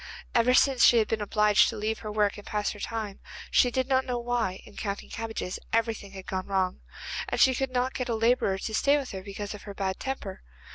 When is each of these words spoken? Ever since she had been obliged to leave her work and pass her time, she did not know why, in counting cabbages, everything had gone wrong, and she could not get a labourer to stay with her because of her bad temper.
Ever 0.33 0.55
since 0.55 0.83
she 0.83 0.97
had 0.97 1.07
been 1.07 1.21
obliged 1.21 1.69
to 1.69 1.77
leave 1.77 1.99
her 1.99 2.11
work 2.11 2.35
and 2.39 2.47
pass 2.47 2.71
her 2.71 2.79
time, 2.79 3.19
she 3.51 3.69
did 3.69 3.87
not 3.87 4.03
know 4.03 4.17
why, 4.17 4.63
in 4.65 4.75
counting 4.75 5.11
cabbages, 5.11 5.59
everything 5.71 6.13
had 6.13 6.25
gone 6.25 6.47
wrong, 6.47 6.81
and 7.29 7.39
she 7.39 7.53
could 7.53 7.69
not 7.69 7.93
get 7.93 8.09
a 8.09 8.15
labourer 8.15 8.57
to 8.57 8.73
stay 8.73 8.97
with 8.97 9.11
her 9.11 9.21
because 9.21 9.53
of 9.53 9.61
her 9.61 9.75
bad 9.75 9.99
temper. 9.99 10.41